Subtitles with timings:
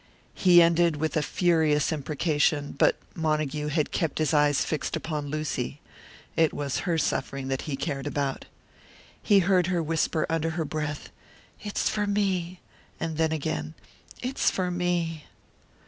[0.33, 5.79] He ended with a furious imprecation; but Montague had kept his eyes fixed upon Lucy.
[6.35, 8.45] It was her suffering that he cared about.
[9.21, 11.11] He heard her whisper, under her breath,
[11.61, 12.61] "It's for me!"
[12.99, 13.75] And then again,
[14.23, 15.25] "It's for me!"